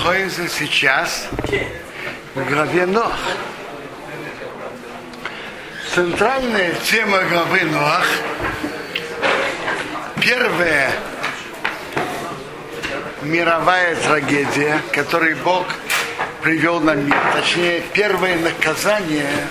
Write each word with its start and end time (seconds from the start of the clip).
находимся 0.00 0.48
сейчас 0.48 1.28
в 2.34 2.44
главе 2.48 2.86
Нох. 2.86 3.12
Центральная 5.94 6.72
тема 6.72 7.20
главы 7.24 7.60
Нох 7.64 8.06
первая 10.22 10.90
мировая 13.20 13.94
трагедия, 13.96 14.80
которую 14.92 15.36
Бог 15.44 15.66
привел 16.42 16.80
на 16.80 16.94
мир, 16.94 17.18
точнее 17.34 17.82
первое 17.92 18.38
наказание 18.38 19.48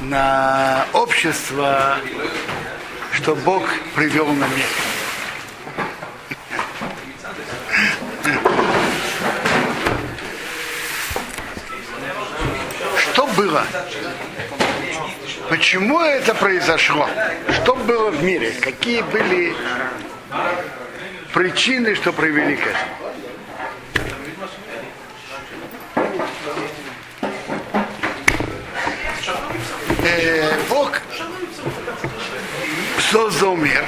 на 0.00 0.86
общество, 0.94 1.98
что 3.12 3.34
Бог 3.36 3.68
привел 3.94 4.26
на 4.28 4.46
мир. 4.46 4.66
Что 13.12 13.26
было? 13.40 13.64
Почему 15.48 16.00
это 16.00 16.34
произошло? 16.34 17.08
Что 17.48 17.74
было 17.74 18.10
в 18.10 18.22
мире? 18.22 18.52
Какие 18.60 19.00
были 19.00 19.54
причины, 21.32 21.94
что 21.94 22.12
привели 22.12 22.56
к 22.56 22.66
этому? 22.66 22.96
Э, 30.02 30.58
Бог 30.68 31.00
создал 33.10 33.56
мир 33.56 33.84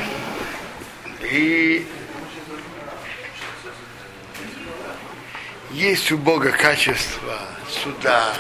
и 1.31 1.87
есть 5.73 6.11
у 6.13 6.17
Бога 6.17 6.53
качество 6.53 7.39
суда, 7.69 8.35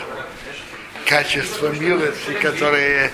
качество 1.07 1.69
милости, 1.69 2.33
которые 2.41 3.13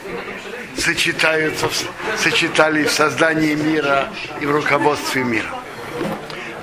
сочетаются, 0.77 1.69
сочетались 2.17 2.89
в 2.89 2.92
создании 2.92 3.55
мира 3.55 4.08
и 4.41 4.47
в 4.47 4.50
руководстве 4.50 5.25
мира. 5.25 5.50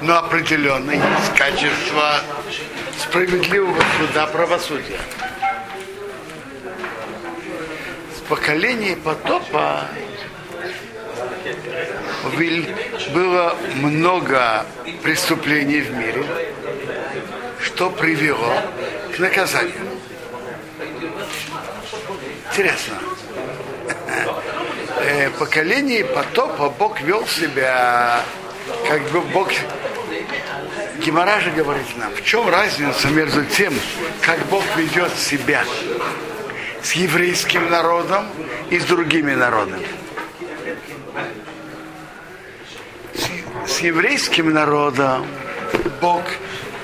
Но 0.01 0.17
определенно 0.17 0.91
есть 0.91 1.33
качество 1.35 2.19
справедливого 3.01 3.81
суда 3.99 4.27
правосудия. 4.27 4.99
С 8.15 8.27
поколения 8.27 8.95
потопа 8.97 9.87
было 13.13 13.55
много 13.75 14.65
преступлений 15.03 15.81
в 15.81 15.91
мире, 15.91 16.25
что 17.61 17.89
привело 17.89 18.53
к 19.15 19.19
наказанию. 19.19 19.94
Интересно. 22.55 22.95
Э, 25.01 25.29
поколение 25.31 26.05
потопа 26.05 26.69
Бог 26.69 27.01
вел 27.01 27.27
себя, 27.27 28.21
как 28.87 29.01
бы 29.09 29.19
Бог 29.19 29.49
Гемора 30.99 31.41
же 31.41 31.51
говорит 31.51 31.97
нам, 31.97 32.13
в 32.13 32.23
чем 32.23 32.47
разница 32.47 33.09
между 33.09 33.43
тем, 33.43 33.73
как 34.21 34.39
Бог 34.45 34.63
ведет 34.77 35.13
себя 35.17 35.65
с 36.81 36.93
еврейским 36.93 37.69
народом 37.69 38.25
и 38.69 38.79
с 38.79 38.85
другими 38.85 39.33
народами. 39.33 39.85
С, 43.15 43.69
с 43.69 43.79
еврейским 43.79 44.53
народом 44.53 45.27
Бог 45.99 46.23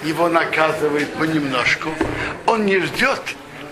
его 0.03 0.27
наказывает 0.27 1.13
понемножку. 1.13 1.91
Он 2.45 2.65
не 2.65 2.79
ждет, 2.79 3.21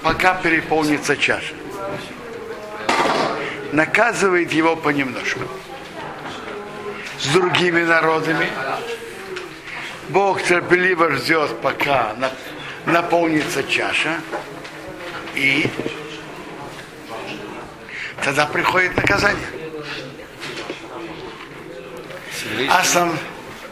пока 0.01 0.35
переполнится 0.35 1.17
чаша. 1.17 1.58
Наказывает 3.71 4.51
его 4.51 4.75
понемножку. 4.75 5.41
С 7.19 7.27
другими 7.27 7.83
народами 7.83 8.49
Бог 10.09 10.41
терпеливо 10.41 11.11
ждет, 11.11 11.59
пока 11.61 12.15
наполнится 12.85 13.63
чаша, 13.63 14.21
и 15.35 15.69
тогда 18.23 18.45
приходит 18.47 18.95
наказание. 18.95 19.47
А 22.69 22.83
сам 22.83 23.17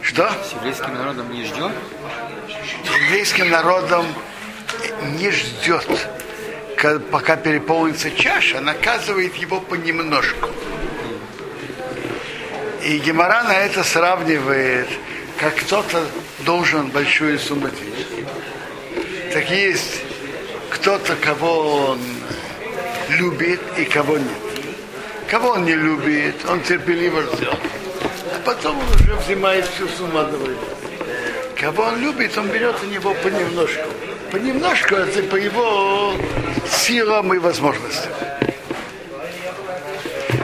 что? 0.02 0.30
С 0.44 0.52
еврейским 0.52 0.94
народом 0.94 1.32
не 1.32 1.44
ждет? 1.44 1.72
Еврейским 2.84 3.50
народом 3.50 4.06
не 5.18 5.30
ждет, 5.30 6.08
пока 7.10 7.36
переполнится 7.36 8.10
чаша, 8.10 8.60
наказывает 8.60 9.34
его 9.36 9.60
понемножку. 9.60 10.48
И 12.84 12.98
Гемора 12.98 13.42
на 13.42 13.56
это 13.56 13.82
сравнивает, 13.82 14.88
как 15.38 15.56
кто-то 15.56 16.04
должен 16.40 16.88
большую 16.88 17.38
сумму 17.38 17.68
денег. 17.68 18.28
Так 19.32 19.50
есть 19.50 20.02
кто-то, 20.70 21.16
кого 21.16 21.86
он 21.90 22.00
любит 23.10 23.60
и 23.76 23.84
кого 23.84 24.18
нет. 24.18 24.28
Кого 25.28 25.50
он 25.50 25.64
не 25.64 25.74
любит, 25.74 26.36
он 26.48 26.60
терпеливо 26.62 27.22
ждет. 27.22 27.58
А 28.34 28.40
потом 28.44 28.78
он 28.78 28.88
уже 28.94 29.14
взимает 29.16 29.66
всю 29.66 29.88
сумму 29.88 30.18
одного 30.18 30.46
Кого 31.60 31.82
он 31.82 32.00
любит, 32.00 32.38
он 32.38 32.48
берет 32.48 32.76
у 32.82 32.86
него 32.86 33.14
понемножку. 33.14 33.88
Понемножку 34.30 34.94
это 34.94 35.22
по 35.22 35.36
его 35.36 36.12
силам 36.70 37.32
и 37.32 37.38
возможностям. 37.38 38.12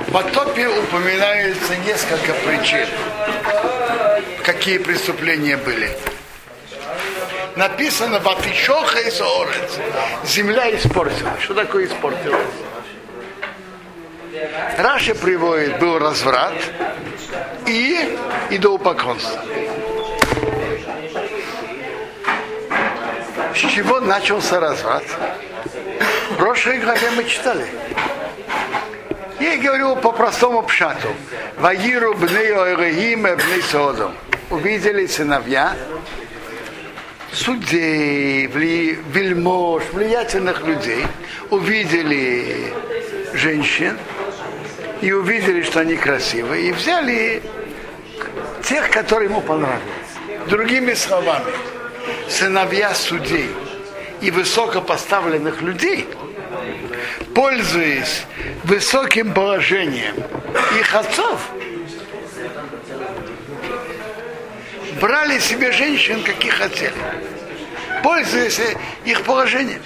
В 0.08 0.12
потопе 0.12 0.68
упоминается 0.68 1.76
несколько 1.84 2.32
причин, 2.46 2.88
какие 4.42 4.78
преступления 4.78 5.58
были. 5.58 5.90
Написано 7.56 8.20
«Ватишоха 8.20 9.00
и 9.00 9.10
соорец». 9.10 9.78
Земля 10.24 10.74
испортилась. 10.74 11.42
Что 11.42 11.54
такое 11.54 11.86
испортилась? 11.86 12.40
Раша 14.78 15.14
приводит, 15.14 15.78
был 15.78 15.98
разврат 15.98 16.54
и 17.66 18.16
идолопоклонство. 18.50 19.40
С 23.54 23.58
чего 23.58 24.00
начался 24.00 24.58
разврат? 24.58 25.04
В 26.30 26.36
прошлой 26.36 26.78
главе 26.78 27.10
мы 27.16 27.24
читали. 27.24 27.66
Я 29.38 29.56
говорю 29.58 29.96
по 29.96 30.12
простому 30.12 30.62
пшату. 30.62 31.08
Ваиру 31.58 32.14
бней 32.14 32.52
Оэлогим 32.52 33.22
бней 33.22 33.62
Содом. 33.62 34.14
Увидели 34.50 35.06
сыновья 35.06 35.74
судей, 37.32 38.46
вельмож, 38.46 39.82
влиятельных 39.92 40.62
людей, 40.62 41.04
увидели 41.50 42.72
женщин 43.34 43.98
и 45.00 45.12
увидели, 45.12 45.62
что 45.62 45.80
они 45.80 45.96
красивые, 45.96 46.68
и 46.68 46.72
взяли 46.72 47.42
тех, 48.62 48.90
которые 48.90 49.28
ему 49.28 49.40
понравились. 49.40 49.82
Другими 50.48 50.94
словами, 50.94 51.52
сыновья 52.28 52.94
судей 52.94 53.50
и 54.20 54.30
высокопоставленных 54.30 55.60
людей, 55.62 56.08
пользуясь 57.34 58.24
высоким 58.64 59.32
положением 59.32 60.14
их 60.78 60.94
отцов, 60.94 61.40
брали 65.00 65.38
себе 65.38 65.72
женщин, 65.72 66.22
каких 66.22 66.54
хотели, 66.54 66.94
пользуясь 68.02 68.60
их 69.04 69.22
положением. 69.22 69.82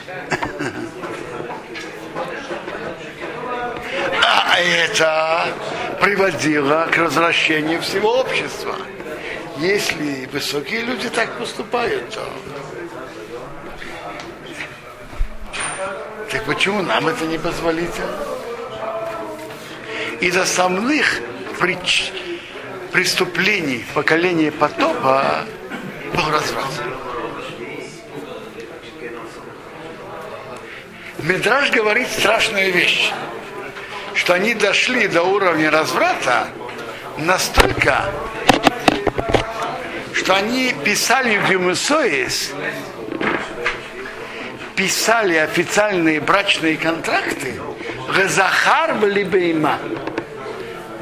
А 4.23 4.61
это 4.61 5.47
приводило 6.01 6.89
к 6.91 6.97
развращению 6.97 7.81
всего 7.81 8.21
общества. 8.21 8.77
Если 9.59 10.27
высокие 10.27 10.83
люди 10.83 11.09
так 11.09 11.37
поступают, 11.37 12.09
то... 12.15 12.33
Так 16.31 16.45
почему 16.45 16.83
нам 16.83 17.09
это 17.09 17.27
не 17.27 17.39
позволительно? 17.39 18.07
Из 20.21 20.37
основных 20.37 21.21
причин 21.59 22.15
преступлений 22.93 23.85
поколения 23.95 24.53
потопа 24.53 25.45
был 26.15 26.31
разврат. 26.31 26.73
Медраж 31.19 31.71
говорит 31.73 32.09
страшную 32.09 32.73
вещь, 32.73 33.13
что 34.15 34.35
они 34.35 34.55
дошли 34.55 35.09
до 35.09 35.25
уровня 35.25 35.71
разврата 35.71 36.49
настолько, 37.17 38.05
что 40.19 40.35
они 40.35 40.75
писали 40.85 41.39
в 41.39 41.51
Юмусоис, 41.51 42.53
писали 44.75 45.37
официальные 45.37 46.21
брачные 46.21 46.77
контракты 46.77 47.55
Газахар 48.15 49.07
либо 49.07 49.39
има 49.39 49.79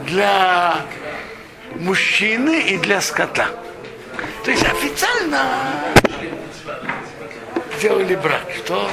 для 0.04 0.76
мужчины 1.76 2.60
и 2.60 2.76
для 2.78 3.00
скота. 3.00 3.48
То 4.44 4.50
есть 4.50 4.64
официально 4.64 5.44
делали 7.80 8.16
брак. 8.16 8.42
Что, 8.64 8.90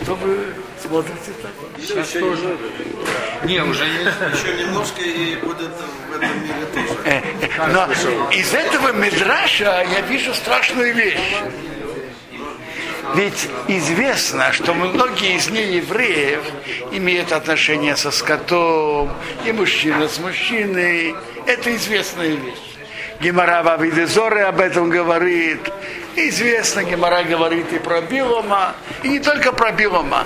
что 0.00 0.14
вы 0.14 0.54
смотрите 0.86 1.32
так? 1.42 1.52
Сейчас 1.78 2.08
тоже. 2.10 2.56
Не, 3.44 3.62
уже 3.62 3.84
Еще 3.84 4.64
немножко 4.64 5.02
и 5.02 5.36
будет 5.36 5.70
в 6.10 6.16
этом 6.16 6.42
мире 6.42 6.66
тоже. 6.74 6.98
Э, 7.04 7.22
э, 7.40 7.72
но 7.72 7.88
из 8.32 8.54
этого 8.54 8.92
медраша 8.92 9.84
я 9.90 10.00
вижу 10.02 10.34
страшную 10.34 10.94
вещь. 10.94 11.36
Ведь 13.14 13.48
известно, 13.68 14.52
что 14.52 14.74
многие 14.74 15.36
из 15.36 15.48
неевреев 15.48 16.42
имеют 16.90 17.32
отношения 17.32 17.96
со 17.96 18.10
скотом, 18.10 19.12
и 19.44 19.52
мужчина 19.52 20.08
с 20.08 20.18
мужчиной. 20.18 21.14
Это 21.46 21.74
известная 21.76 22.30
вещь. 22.30 22.74
Гемора 23.20 23.62
Вавидезоры 23.62 24.40
об 24.40 24.60
этом 24.60 24.90
говорит. 24.90 25.60
Известно, 26.16 26.82
Гемора 26.82 27.22
говорит 27.22 27.72
и 27.72 27.78
про 27.78 28.00
Билома, 28.00 28.74
и 29.02 29.08
не 29.08 29.20
только 29.20 29.52
про 29.52 29.70
Билома. 29.72 30.24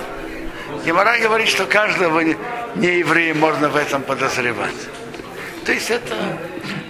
Гемора 0.85 1.17
говорит, 1.19 1.49
что 1.49 1.65
каждого 1.65 2.21
нееврея 2.75 3.33
можно 3.33 3.69
в 3.69 3.75
этом 3.75 4.01
подозревать. 4.01 4.75
То 5.65 5.71
есть 5.71 5.89
это... 5.89 6.15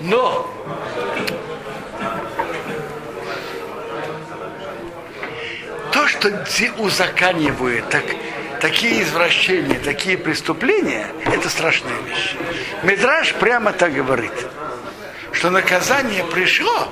Но 0.02 0.50
то, 5.92 6.08
что 6.08 6.32
узаканивает 6.78 7.90
так, 7.90 8.04
такие 8.62 9.04
извращения, 9.04 9.80
такие 9.80 10.18
преступления, 10.18 11.08
это 11.26 11.50
страшная 11.50 12.00
вещь. 12.08 12.36
Медраж 12.84 13.34
прямо 13.34 13.74
так 13.74 13.94
говорит, 13.94 14.32
что 15.34 15.50
наказание 15.50 16.24
пришло, 16.24 16.88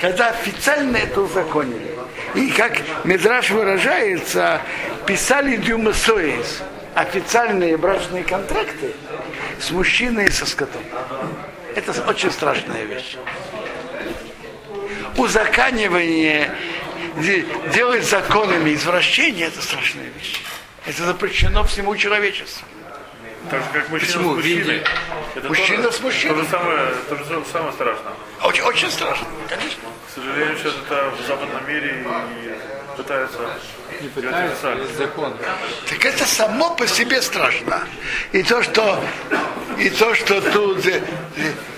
когда 0.00 0.28
официально 0.28 0.98
это 0.98 1.22
узаконили. 1.22 1.98
И 2.34 2.50
как 2.50 2.78
Медраж 3.04 3.50
выражается, 3.50 4.60
писали 5.08 5.56
дюмасоис, 5.56 6.62
официальные 6.94 7.78
брачные 7.78 8.24
контракты 8.24 8.92
с 9.58 9.70
мужчиной 9.70 10.26
и 10.26 10.30
со 10.30 10.44
скотом. 10.44 10.82
Это 11.74 11.92
очень 12.02 12.30
страшная 12.30 12.84
вещь. 12.84 13.16
Узаканивание 15.16 16.54
делать 17.72 18.04
законами 18.04 18.74
извращения, 18.74 19.46
это 19.46 19.62
страшная 19.62 20.10
вещь. 20.10 20.42
Это 20.84 21.02
запрещено 21.04 21.64
всему 21.64 21.96
человечеству. 21.96 22.66
Так 23.50 23.62
же, 23.62 23.68
как 23.72 23.88
мужчина 23.88 24.12
Почему? 24.12 24.32
с 24.32 24.36
мужчиной. 24.36 24.82
Это 25.34 25.48
мужчина 25.48 25.82
тоже, 25.84 25.96
с 25.96 26.00
мужчиной. 26.00 26.34
То 26.34 26.42
же 26.42 26.48
самое, 26.50 26.88
то 27.08 27.16
же 27.16 27.44
самое 27.50 27.72
страшно. 27.72 28.12
Очень, 28.44 28.62
очень 28.62 28.90
страшно, 28.90 29.26
конечно. 29.48 29.82
К 30.06 30.14
сожалению, 30.14 30.58
сейчас 30.58 30.74
это 30.84 31.10
в 31.18 31.26
западном 31.26 31.66
мире 31.66 32.04
и 32.04 32.96
пытаются 32.98 33.38
не 34.00 34.08
пытаются, 34.08 34.74
есть 34.74 34.96
закон. 34.96 35.34
Так 35.88 36.04
это 36.04 36.24
само 36.24 36.74
по 36.74 36.86
себе 36.86 37.20
страшно. 37.22 37.82
И 38.32 38.42
то, 38.42 38.62
что 38.62 39.00
и 39.78 39.90
то, 39.90 40.14
что 40.14 40.40
тут 40.40 40.84
и, 40.86 41.02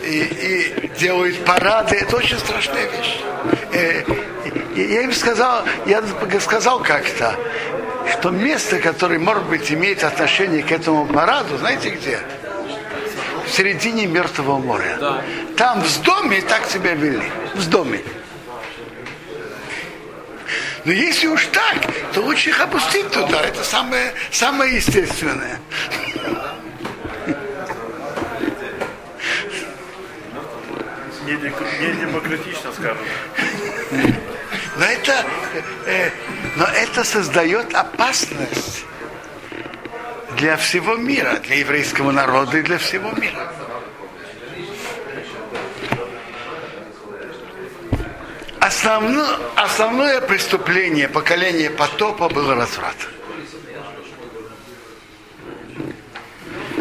и, 0.03 0.83
и 0.83 0.89
делают 0.99 1.45
парады, 1.45 1.97
это 1.97 2.17
очень 2.17 2.39
страшная 2.39 2.89
вещь. 2.89 3.21
Э, 3.73 4.03
я 4.77 5.03
им 5.03 5.13
сказал, 5.13 5.65
я 5.87 6.03
сказал 6.41 6.81
как-то, 6.81 7.35
что 8.11 8.31
место, 8.31 8.79
которое, 8.79 9.19
может 9.19 9.45
быть, 9.45 9.71
имеет 9.71 10.03
отношение 10.05 10.63
к 10.63 10.73
этому 10.73 11.07
параду, 11.07 11.59
знаете 11.59 11.91
где? 11.91 12.21
В 13.47 13.51
середине 13.51 14.07
Мертвого 14.07 14.59
моря. 14.59 14.97
Да. 15.01 15.23
Там 15.57 15.83
в 15.83 16.03
доме 16.03 16.41
так 16.41 16.67
себя 16.67 16.95
вели. 16.95 17.23
В 17.55 17.69
доме. 17.69 18.01
Но 20.85 20.93
если 20.93 21.27
уж 21.27 21.47
так, 21.47 21.79
то 22.13 22.21
лучше 22.21 22.51
их 22.51 22.61
опустить 22.61 23.11
туда. 23.11 23.43
Это 23.43 23.63
самое, 23.65 24.13
самое 24.31 24.77
естественное. 24.77 25.61
Не, 31.27 31.33
не 31.33 31.93
демократично, 32.01 32.73
скажем. 32.73 32.99
Но 34.77 34.85
это, 34.85 35.25
э, 35.87 36.11
но 36.57 36.65
это 36.65 37.05
создает 37.05 37.75
опасность 37.75 38.85
для 40.39 40.57
всего 40.57 40.97
мира, 40.97 41.39
для 41.45 41.57
еврейского 41.57 42.11
народа 42.13 42.59
и 42.59 42.63
для 42.63 42.79
всего 42.79 43.11
мира. 43.13 43.53
Основно, 48.81 49.39
основное 49.57 50.23
преступление 50.23 51.07
поколения 51.07 51.69
потопа 51.69 52.31
было 52.31 52.55
разврат. 52.55 52.97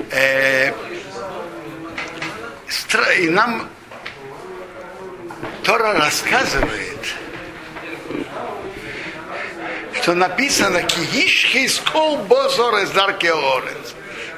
Э, 0.10 0.72
и 3.20 3.30
нам 3.30 3.68
Тора 5.64 5.96
рассказывает, 5.96 7.06
что 10.02 10.16
написано 10.16 10.84
«Киишхи 10.84 11.68
скол 11.68 12.20
бозор 12.20 12.78
из 12.78 12.92
дарки 12.92 13.30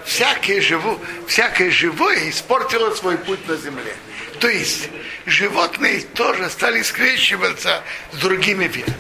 Всякое, 0.04 0.62
живу, 0.62 1.00
всякое 1.28 1.70
живое 1.70 2.28
испортило 2.28 2.96
свой 2.96 3.20
путь 3.20 3.48
на 3.48 3.56
земле. 3.56 3.96
То 4.42 4.48
есть 4.50 4.90
животные 5.28 6.02
тоже 6.02 6.50
стали 6.50 6.82
скрещиваться 6.82 7.84
с 8.12 8.18
другими 8.18 8.66
видами. 8.66 8.98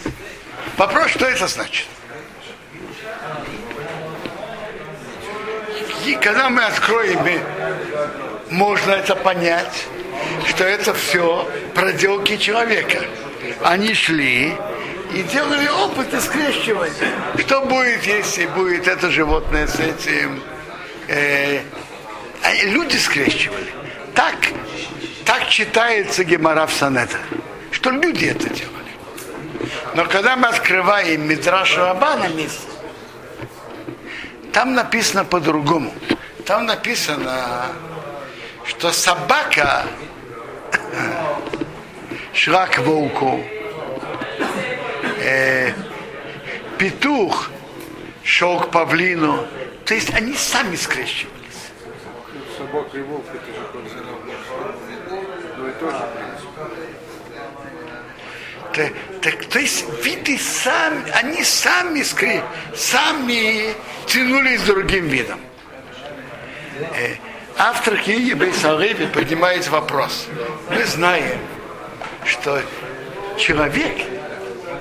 Вопрос, 0.77 1.09
что 1.09 1.25
это 1.25 1.47
значит? 1.47 1.87
И 6.05 6.13
когда 6.21 6.51
мы 6.51 6.63
откроем, 6.63 7.41
можно 8.51 8.91
это 8.91 9.15
понять, 9.15 9.87
что 10.47 10.63
это 10.63 10.93
все 10.93 11.49
проделки 11.73 12.37
человека. 12.37 13.03
Они 13.63 13.95
шли 13.95 14.55
и 15.11 15.23
делали 15.23 15.67
опыты 15.67 16.21
скрещивания. 16.21 16.93
Что 17.39 17.61
будет, 17.61 18.03
если 18.03 18.45
будет 18.45 18.87
это 18.87 19.09
животное 19.09 19.65
с 19.65 19.79
этим? 19.79 20.43
Э, 21.07 21.61
люди 22.63 22.97
скрещивали. 22.97 23.73
Так 24.13 24.35
так 25.31 25.47
читается 25.47 26.25
Гемора 26.25 26.65
в 26.67 26.73
Санета, 26.73 27.15
что 27.71 27.89
люди 27.89 28.25
это 28.25 28.49
делали. 28.49 28.91
Но 29.95 30.03
когда 30.03 30.35
мы 30.35 30.49
открываем 30.49 31.25
Мидраш 31.25 31.77
Раба 31.77 32.17
месте, 32.27 32.67
там 34.51 34.73
написано 34.73 35.23
по-другому. 35.23 35.93
Там 36.45 36.65
написано, 36.65 37.67
что 38.65 38.91
собака 38.91 39.85
шла 42.33 42.67
к 42.67 42.79
волку, 42.79 43.41
э, 45.23 45.71
петух 46.77 47.51
шел 48.25 48.59
к 48.59 48.69
павлину. 48.69 49.47
То 49.85 49.93
есть 49.93 50.13
они 50.13 50.33
сами 50.33 50.75
скрещивались. 50.75 51.71
Собака 52.57 52.97
и 52.97 53.01
волк 53.03 53.23
это 53.33 53.45
же 53.45 53.60
так, 58.73 58.93
так, 59.21 59.45
то 59.45 59.59
есть 59.59 59.85
виды 60.03 60.37
сами, 60.37 61.09
они 61.11 61.43
сами, 61.43 62.03
скорее, 62.03 62.43
сами 62.75 63.73
тянулись 64.05 64.61
другим 64.61 65.07
видом. 65.07 65.39
Э, 66.95 67.15
автор 67.57 67.97
книги 67.97 68.33
Бейсалеви 68.33 69.07
поднимает 69.07 69.67
вопрос. 69.67 70.27
Мы 70.69 70.85
знаем, 70.85 71.39
что 72.25 72.61
человек 73.37 74.05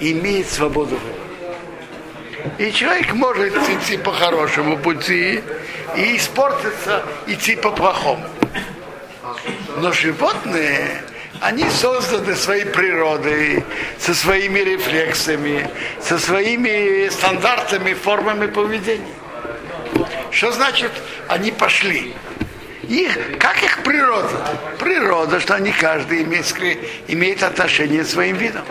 имеет 0.00 0.48
свободу 0.48 0.96
выбора. 0.96 1.30
И 2.58 2.72
человек 2.72 3.12
может 3.12 3.54
идти 3.68 3.98
по 3.98 4.12
хорошему 4.12 4.78
пути 4.78 5.42
и 5.96 6.16
испортиться, 6.16 7.04
идти 7.26 7.56
по 7.56 7.70
плохому. 7.70 8.26
Но 9.78 9.92
животные, 9.92 11.02
они 11.40 11.68
созданы 11.70 12.36
своей 12.36 12.66
природой, 12.66 13.64
со 13.98 14.14
своими 14.14 14.60
рефлексами, 14.60 15.68
со 16.00 16.18
своими 16.18 17.08
стандартами, 17.08 17.94
формами 17.94 18.46
поведения. 18.46 19.14
Что 20.30 20.52
значит, 20.52 20.92
они 21.28 21.50
пошли? 21.50 22.14
Их, 22.88 23.38
как 23.38 23.62
их 23.62 23.82
природа? 23.82 24.28
Природа, 24.78 25.40
что 25.40 25.54
они 25.54 25.72
каждый 25.72 26.22
имеет, 26.22 26.54
имеет 27.08 27.42
отношение 27.42 28.04
к 28.04 28.06
своим 28.06 28.36
видам. 28.36 28.64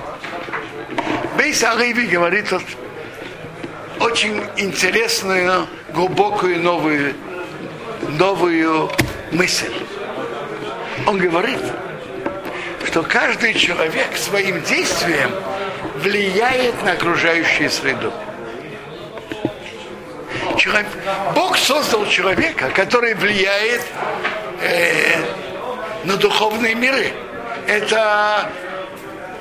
Бейс 1.37 1.63
Аливи 1.63 2.05
говорит 2.05 2.51
вот 2.51 2.63
очень 3.99 4.41
интересную, 4.57 5.67
глубокую 5.93 6.61
новую, 6.61 7.15
новую 8.17 8.91
мысль. 9.31 9.73
Он 11.07 11.17
говорит, 11.17 11.59
что 12.89 13.03
каждый 13.03 13.53
человек 13.53 14.17
своим 14.17 14.63
действием 14.63 15.31
влияет 15.97 16.83
на 16.83 16.93
окружающую 16.93 17.69
среду. 17.69 18.11
Человек, 20.57 20.87
Бог 21.35 21.55
создал 21.57 22.07
человека, 22.07 22.71
который 22.71 23.13
влияет 23.13 23.83
э, 24.61 25.17
на 26.03 26.17
духовные 26.17 26.73
миры. 26.73 27.13
Это 27.67 28.49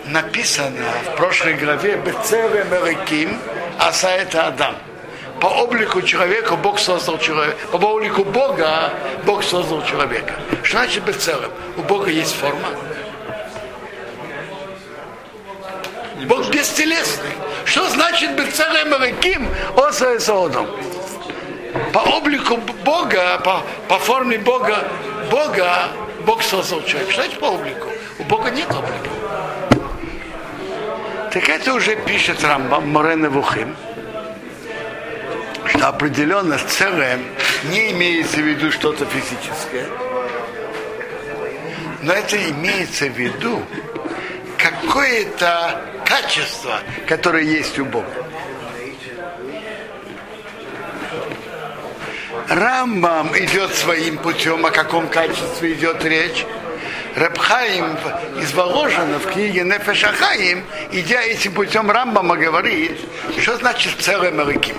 написано 0.05 0.85
в 1.07 1.17
прошлой 1.17 1.55
главе 1.55 1.97
Бецере 1.97 2.67
Мереким 2.71 3.39
Аса 3.79 4.11
это 4.11 4.49
Адам. 4.49 4.77
По 5.41 5.47
облику 5.47 6.03
человека 6.03 6.57
Бог 6.57 6.79
создал 6.79 7.17
человека. 7.19 7.57
По 7.73 7.77
облику 7.77 8.25
Бога 8.25 8.93
Бог 9.25 9.43
создал 9.43 9.83
человека. 9.87 10.35
Что 10.63 10.79
значит 10.79 11.05
Бецерем? 11.05 11.51
У 11.79 11.83
Бога 11.83 12.11
есть 12.11 12.35
форма. 12.35 12.69
Бог 16.29 16.51
бестелесный. 16.51 17.33
Что 17.65 17.89
значит 17.89 18.33
Бецерем 18.37 18.91
Мереким 18.91 19.49
Оса 19.77 20.21
Саодом? 20.21 20.67
По 21.93 22.01
облику 22.01 22.59
Бога, 22.85 23.39
по, 23.43 23.63
по 23.89 23.99
форме 23.99 24.39
Бога, 24.39 24.77
Бога 25.31 25.89
Бог 26.27 26.43
создал 26.43 26.85
человека. 26.85 27.13
Что 27.13 27.23
значит 27.23 27.41
по 27.41 27.47
облику? 27.47 27.89
У 28.19 28.25
Бога 28.25 28.51
нет 28.51 28.69
облика. 28.71 29.11
Так 31.33 31.49
это 31.49 31.73
уже 31.75 31.97
пишет 31.97 32.43
Рамбам 32.43 32.91
Морена 32.91 33.31
Вухим, 33.31 33.75
что 35.67 35.89
определенно 35.89 36.59
целым 36.59 37.25
не 37.71 37.93
имеется 37.93 38.39
в 38.39 38.41
виду 38.41 38.73
что-то 38.73 39.05
физическое, 39.07 39.87
но 42.03 42.13
это 42.13 42.37
имеется 42.51 43.07
в 43.07 43.19
виду 43.19 43.63
какое-то 44.57 45.81
качество, 46.09 46.81
которое 47.07 47.45
есть 47.45 47.79
у 47.79 47.85
Бога. 47.85 48.11
Рамбам 52.49 53.37
идет 53.39 53.75
своим 53.75 54.17
путем, 54.17 54.65
о 54.65 54.71
каком 54.71 55.09
качестве 55.09 55.75
идет 55.75 56.03
речь. 56.05 56.47
Рабхаим 57.15 57.99
из 58.41 58.55
Воложина 58.55 59.19
в 59.19 59.31
книге 59.31 59.65
Нефешахаим, 59.65 60.65
идя 60.93 61.21
этим 61.21 61.53
путем 61.53 61.91
Рамбама, 61.91 62.37
говорит, 62.37 62.99
что 63.39 63.57
значит 63.57 64.01
целый 64.01 64.31
Мариким. 64.31 64.77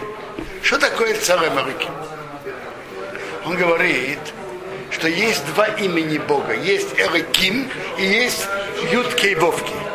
Что 0.64 0.80
такое 0.80 1.14
целый 1.16 1.50
Мариким? 1.52 1.92
Он 3.46 3.56
говорит, 3.56 4.20
что 4.90 5.08
есть 5.08 5.46
два 5.54 5.68
имени 5.68 6.18
Бога. 6.18 6.56
Есть 6.56 6.94
Эриким 6.98 7.70
и 8.00 8.06
есть 8.06 8.48
Ютки 8.92 9.36
и. 9.36 9.89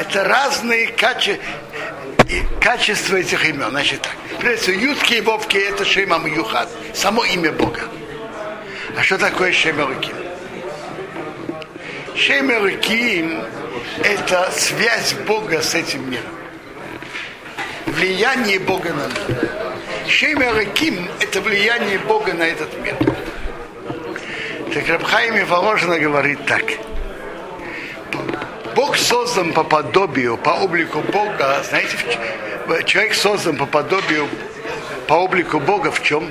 Это 0.00 0.24
разные 0.24 0.88
каче... 0.88 1.38
качества 2.60 3.16
этих 3.16 3.44
имен. 3.48 3.70
Значит 3.70 4.02
так. 4.02 4.12
Прежде 4.40 4.72
всего, 4.72 4.80
Ютки 4.92 5.14
и 5.14 5.20
Вовки 5.20 5.56
это 5.56 5.84
Шема 5.84 6.18
Мюхат. 6.18 6.68
Само 6.94 7.24
имя 7.24 7.52
Бога. 7.52 7.82
А 8.98 9.02
что 9.02 9.18
такое 9.18 9.52
Шема 9.52 9.90
Эриким? 9.90 10.14
Шемер 12.16 12.78
Ким– 12.78 13.42
это 14.04 14.48
связь 14.52 15.14
Бога 15.26 15.60
с 15.60 15.74
этим 15.74 16.08
миром. 16.08 16.24
Влияние 17.86 18.60
Бога 18.60 18.90
на 18.92 19.08
мир. 19.08 19.50
Шемер 20.08 20.64
Ким– 20.74 21.08
это 21.20 21.40
влияние 21.40 21.98
Бога 21.98 22.32
на 22.32 22.44
этот 22.44 22.72
мир. 22.82 22.96
Так 24.72 24.88
Рабхайми 24.88 25.42
Воложина 25.42 25.98
говорит 25.98 26.46
так. 26.46 26.62
Бог 28.86 28.98
создан 28.98 29.54
по 29.54 29.64
подобию, 29.64 30.36
по 30.36 30.50
облику 30.50 31.00
Бога. 31.00 31.62
Знаете, 31.66 31.96
человек 32.84 33.14
создан 33.14 33.56
по 33.56 33.64
подобию, 33.64 34.28
по 35.06 35.14
облику 35.14 35.58
Бога 35.58 35.90
в 35.90 36.02
чем? 36.02 36.30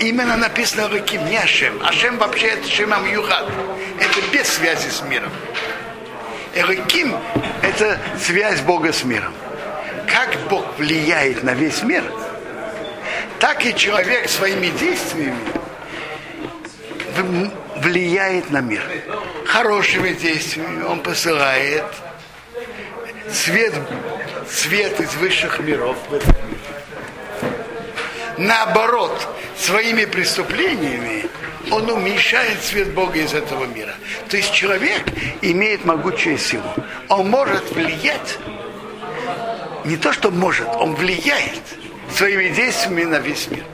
именно 0.00 0.36
написано 0.36 0.88
Раким, 0.88 1.24
не 1.26 1.36
Ашем. 1.36 1.80
Ашем 1.84 2.18
вообще 2.18 2.48
это 2.48 2.68
Шемам 2.68 3.08
Юхат. 3.08 3.48
Это 4.00 4.28
без 4.32 4.48
связи 4.48 4.88
с 4.88 5.02
миром. 5.02 5.30
Раким– 6.56 7.14
это 7.62 8.00
связь 8.18 8.60
Бога 8.62 8.92
с 8.92 9.04
миром. 9.04 9.32
Как 10.08 10.36
Бог 10.50 10.66
влияет 10.78 11.44
на 11.44 11.54
весь 11.54 11.84
мир, 11.84 12.02
так 13.38 13.64
и 13.64 13.72
человек 13.72 14.28
своими 14.28 14.66
действиями 14.66 15.38
влияет 17.82 18.50
на 18.50 18.60
мир. 18.60 18.82
Хорошими 19.44 20.12
действиями 20.12 20.82
он 20.84 21.00
посылает 21.00 21.84
свет, 23.30 23.74
свет 24.48 25.00
из 25.00 25.14
высших 25.16 25.58
миров 25.60 25.96
в 26.08 26.14
этот 26.14 26.36
мир. 26.44 26.58
Наоборот, 28.38 29.28
своими 29.56 30.04
преступлениями 30.04 31.26
он 31.70 31.88
уменьшает 31.90 32.62
свет 32.62 32.92
Бога 32.92 33.18
из 33.18 33.34
этого 33.34 33.64
мира. 33.64 33.94
То 34.28 34.36
есть 34.36 34.52
человек 34.52 35.02
имеет 35.42 35.84
могучую 35.84 36.38
силу. 36.38 36.74
Он 37.08 37.30
может 37.30 37.70
влиять, 37.72 38.38
не 39.84 39.96
то 39.96 40.12
что 40.12 40.30
может, 40.30 40.68
он 40.68 40.94
влияет 40.94 41.60
своими 42.14 42.48
действиями 42.48 43.04
на 43.04 43.18
весь 43.18 43.48
мир. 43.50 43.64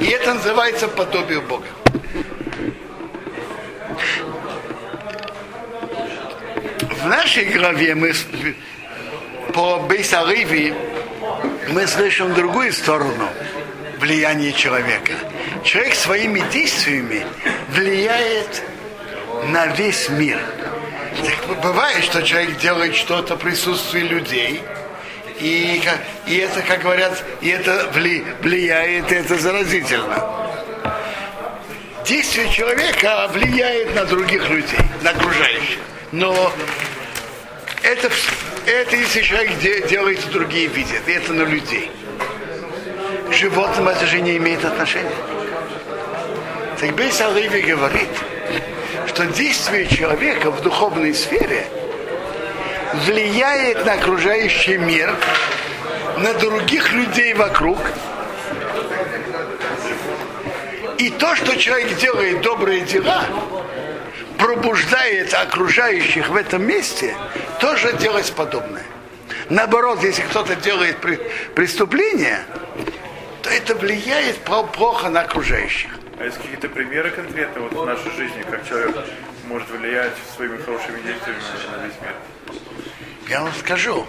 И 0.00 0.06
это 0.06 0.34
называется 0.34 0.86
подобие 0.88 1.40
Бога. 1.40 1.66
В 7.08 7.10
нашей 7.10 7.44
главе 7.46 7.94
мы 7.94 8.12
по 9.54 9.78
Бейсариве 9.78 10.74
мы 11.68 11.86
слышим 11.86 12.34
другую 12.34 12.70
сторону 12.70 13.30
влияние 13.98 14.52
человека. 14.52 15.14
Человек 15.64 15.94
своими 15.94 16.40
действиями 16.52 17.24
влияет 17.70 18.62
на 19.44 19.68
весь 19.68 20.10
мир. 20.10 20.38
Так 21.24 21.62
бывает, 21.62 22.04
что 22.04 22.22
человек 22.22 22.58
делает 22.58 22.94
что-то 22.94 23.36
в 23.36 23.38
присутствии 23.38 24.00
людей, 24.00 24.60
и, 25.40 25.80
и 26.26 26.36
это, 26.36 26.60
как 26.60 26.82
говорят, 26.82 27.24
и 27.40 27.48
это 27.48 27.88
влияет, 27.94 29.10
это 29.10 29.38
заразительно. 29.38 30.26
Действие 32.04 32.50
человека 32.50 33.30
влияет 33.32 33.94
на 33.94 34.04
других 34.04 34.46
людей, 34.50 34.78
на 35.00 35.12
окружающих. 35.12 35.78
Но 36.12 36.52
это, 37.82 38.10
это 38.66 38.96
если 38.96 39.22
человек 39.22 39.58
делает, 39.88 40.30
другие 40.30 40.66
видят, 40.66 41.06
это 41.06 41.32
на 41.32 41.42
людей 41.42 41.90
к 43.28 43.32
животным 43.32 43.88
это 43.88 44.06
же 44.06 44.20
не 44.20 44.36
имеет 44.36 44.64
отношения. 44.64 45.10
Так 46.80 46.94
Бейс 46.94 47.20
Аливи 47.20 47.60
говорит, 47.60 48.08
что 49.06 49.26
действие 49.26 49.86
человека 49.86 50.50
в 50.50 50.62
духовной 50.62 51.14
сфере 51.14 51.66
влияет 53.06 53.84
на 53.84 53.94
окружающий 53.94 54.78
мир, 54.78 55.14
на 56.18 56.32
других 56.34 56.92
людей 56.92 57.34
вокруг. 57.34 57.78
И 60.98 61.10
то, 61.10 61.36
что 61.36 61.56
человек 61.56 61.96
делает 61.98 62.40
добрые 62.40 62.80
дела, 62.80 63.24
пробуждает 64.38 65.34
окружающих 65.34 66.28
в 66.28 66.36
этом 66.36 66.66
месте, 66.66 67.14
тоже 67.60 67.92
делать 67.94 68.32
подобное. 68.34 68.84
Наоборот, 69.50 70.02
если 70.02 70.22
кто-то 70.22 70.56
делает 70.56 70.98
преступление, 71.54 72.40
то 73.42 73.50
это 73.50 73.74
влияет 73.74 74.36
плохо 74.38 75.08
на 75.08 75.22
окружающих. 75.22 75.90
А 76.18 76.24
есть 76.24 76.36
какие-то 76.36 76.68
примеры 76.68 77.10
конкретные 77.10 77.68
вот 77.68 77.72
в 77.72 77.86
нашей 77.86 78.10
жизни, 78.16 78.42
как 78.50 78.66
человек 78.68 78.96
может 79.46 79.70
влиять 79.70 80.12
своими 80.34 80.56
хорошими 80.58 81.00
действиями 81.00 81.38
на 81.70 81.86
весь 81.86 81.94
мир? 82.00 82.14
Я 83.28 83.42
вам 83.42 83.52
скажу, 83.54 84.06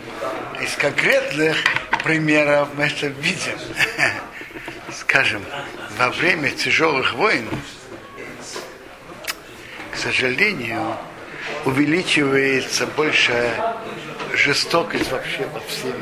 из 0.61 0.75
конкретных 0.75 1.57
примеров 2.03 2.69
мы 2.75 2.85
это 2.85 3.07
видим. 3.07 3.57
Скажем, 4.91 5.43
во 5.97 6.09
время 6.09 6.49
тяжелых 6.49 7.13
войн, 7.13 7.47
к 9.91 9.97
сожалению, 9.97 10.97
увеличивается 11.65 12.87
больше 12.87 13.51
жестокость 14.33 15.11
вообще 15.11 15.47
во 15.53 15.59
всем 15.61 15.93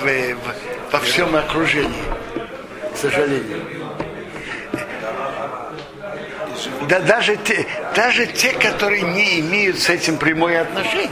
в, 0.00 0.36
во 0.92 0.98
всем 1.00 1.36
окружении. 1.36 2.04
сожалению. 2.94 3.62
Да 6.88 7.00
даже 7.00 7.36
те, 7.36 7.66
даже 7.94 8.26
те, 8.26 8.52
которые 8.52 9.02
не 9.02 9.40
имеют 9.40 9.78
с 9.78 9.88
этим 9.88 10.18
прямое 10.18 10.62
отношение, 10.62 11.10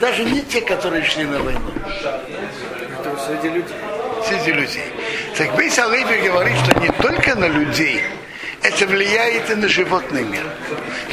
даже 0.00 0.24
не 0.24 0.42
те, 0.42 0.60
которые 0.62 1.04
шли 1.04 1.24
на 1.24 1.38
войну. 1.40 1.70
Это 2.00 3.18
среди 3.26 3.48
людей. 3.48 3.76
Среди 4.26 4.52
людей. 4.52 4.84
Так 5.36 5.54
Бейс 5.56 5.78
Алейбер 5.78 6.22
говорит, 6.30 6.56
что 6.64 6.80
не 6.80 6.88
только 6.88 7.34
на 7.34 7.46
людей, 7.46 8.02
это 8.62 8.86
влияет 8.86 9.50
и 9.50 9.54
на 9.54 9.68
животный 9.68 10.22
мир. 10.22 10.44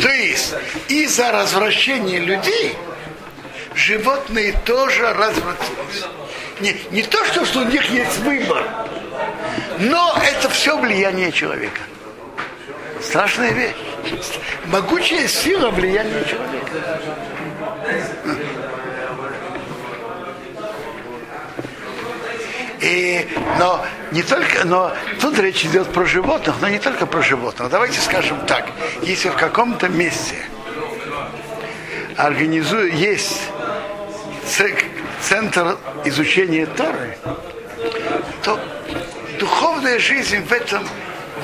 То 0.01 0.10
есть 0.10 0.54
из-за 0.88 1.32
развращения 1.32 2.20
людей 2.20 2.75
животные 3.75 4.54
тоже 4.66 5.13
развратились. 5.13 6.06
Не, 6.60 6.75
не 6.92 7.04
то, 7.04 7.24
что, 7.25 7.46
что 7.46 7.60
у 7.60 7.66
них 7.66 7.89
есть 7.89 8.18
выбор, 8.20 8.63
но 9.80 10.18
это 10.24 10.50
все 10.50 10.77
влияние 10.77 11.32
человека. 11.32 11.82
Страшная 13.01 13.51
вещь. 13.51 13.75
Могучая 14.66 15.27
сила 15.27 15.70
влияния 15.70 16.25
человека. 16.25 17.00
И, 22.88 23.27
но 23.60 23.86
не 24.12 24.24
только, 24.24 24.65
но 24.65 24.94
тут 25.20 25.38
речь 25.39 25.65
идет 25.65 25.91
про 25.91 26.06
животных, 26.06 26.56
но 26.62 26.70
не 26.70 26.79
только 26.79 27.06
про 27.06 27.22
животных. 27.22 27.70
Давайте 27.70 28.00
скажем 28.00 28.46
так, 28.46 28.70
если 29.01 29.27
в 29.27 29.36
каком-то 29.36 29.89
месте 29.89 30.36
организует, 32.15 32.94
есть 32.94 33.41
центр 35.22 35.77
изучения 36.06 36.65
Торы, 36.65 37.17
то 38.44 38.58
духовная 39.38 40.00
жизнь 40.00 40.39
в 40.46 40.51
этом, 40.53 40.88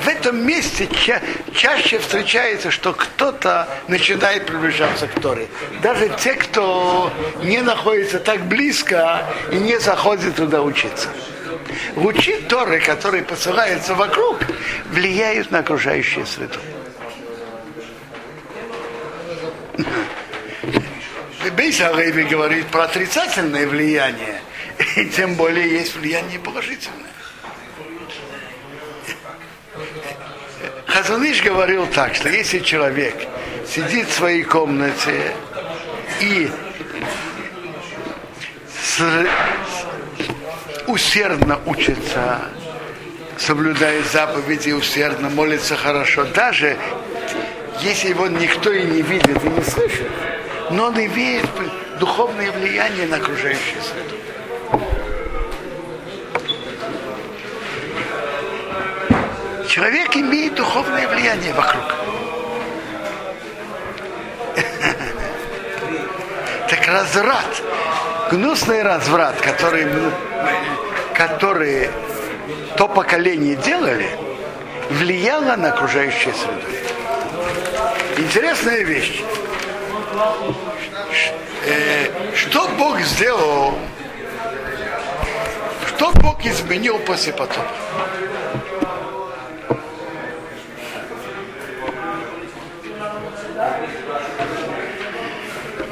в 0.02 0.08
этом 0.08 0.46
месте 0.46 0.86
ча 0.86 1.20
чаще 1.54 1.98
встречается, 1.98 2.70
что 2.70 2.94
кто-то 2.94 3.68
начинает 3.86 4.46
приближаться 4.46 5.08
к 5.08 5.20
Торе. 5.20 5.48
Даже 5.82 6.08
те, 6.18 6.34
кто 6.34 7.12
не 7.42 7.58
находится 7.60 8.18
так 8.18 8.46
близко 8.46 9.26
и 9.52 9.56
не 9.56 9.78
заходит 9.78 10.36
туда 10.36 10.62
учиться. 10.62 11.10
Лучи 11.96 12.40
Торы, 12.48 12.80
которые 12.80 13.22
посылаются 13.22 13.94
вокруг, 13.94 14.38
влияют 14.90 15.50
на 15.50 15.60
окружающую 15.60 16.26
среду. 16.26 16.58
Бейса 21.56 21.92
говорит 22.28 22.66
про 22.68 22.84
отрицательное 22.84 23.66
влияние, 23.66 24.40
и 24.96 25.06
тем 25.06 25.34
более 25.34 25.70
есть 25.70 25.94
влияние 25.94 26.38
положительное. 26.38 27.10
Хазаныш 30.86 31.42
говорил 31.42 31.86
так, 31.86 32.14
что 32.14 32.28
если 32.28 32.60
человек 32.60 33.14
сидит 33.66 34.08
в 34.08 34.12
своей 34.12 34.42
комнате 34.42 35.34
и 36.20 36.50
усердно 40.86 41.60
учится, 41.66 42.40
соблюдает 43.38 44.06
заповеди, 44.06 44.70
усердно 44.72 45.28
молится 45.30 45.76
хорошо, 45.76 46.24
даже 46.24 46.76
если 47.80 48.08
его 48.10 48.26
никто 48.28 48.72
и 48.72 48.84
не 48.84 49.02
видит 49.02 49.42
и 49.42 49.48
не 49.48 49.62
слышит, 49.62 50.08
но 50.70 50.86
он 50.86 50.94
имеет 50.94 51.46
духовное 51.98 52.50
влияние 52.52 53.06
на 53.06 53.16
окружающую 53.16 53.80
среду. 53.82 54.16
Человек 59.68 60.16
имеет 60.16 60.54
духовное 60.54 61.08
влияние 61.08 61.52
вокруг. 61.52 61.84
Так 66.68 66.86
разврат, 66.86 67.62
гнусный 68.30 68.82
разврат, 68.82 69.40
который, 69.40 69.86
который 71.14 71.88
то 72.76 72.88
поколение 72.88 73.56
делали, 73.56 74.08
влияло 74.90 75.56
на 75.56 75.68
окружающую 75.68 76.34
среду. 76.34 76.66
Интересная 78.18 78.82
вещь. 78.82 79.22
Э, 81.66 82.34
что 82.34 82.68
Бог 82.78 83.00
сделал, 83.00 83.78
что 85.88 86.10
Бог 86.20 86.44
изменил 86.44 86.98
после 86.98 87.32
потопа? 87.32 87.66